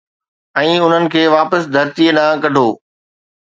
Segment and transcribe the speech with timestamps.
[0.61, 2.67] ۽ انھن کي واپس ڌرتيءَ ڏانھن ڪڍو